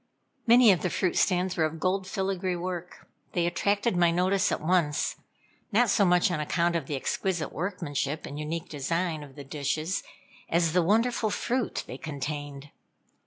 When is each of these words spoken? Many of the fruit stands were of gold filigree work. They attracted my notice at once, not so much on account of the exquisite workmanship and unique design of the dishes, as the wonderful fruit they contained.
Many 0.47 0.71
of 0.71 0.81
the 0.81 0.89
fruit 0.89 1.15
stands 1.15 1.55
were 1.55 1.63
of 1.63 1.79
gold 1.79 2.07
filigree 2.07 2.55
work. 2.55 3.05
They 3.33 3.45
attracted 3.45 3.95
my 3.95 4.09
notice 4.09 4.51
at 4.51 4.59
once, 4.59 5.17
not 5.71 5.91
so 5.91 6.05
much 6.05 6.31
on 6.31 6.39
account 6.39 6.75
of 6.75 6.87
the 6.87 6.95
exquisite 6.95 7.53
workmanship 7.53 8.25
and 8.25 8.39
unique 8.39 8.67
design 8.67 9.21
of 9.21 9.35
the 9.35 9.43
dishes, 9.43 10.01
as 10.49 10.73
the 10.73 10.81
wonderful 10.81 11.29
fruit 11.29 11.83
they 11.85 11.99
contained. 11.99 12.71